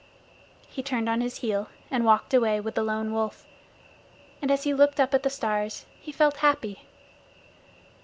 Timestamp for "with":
2.59-2.73